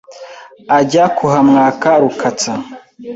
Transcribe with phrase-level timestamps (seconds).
[0.77, 2.51] Ajya kuhamwaka Rukatsa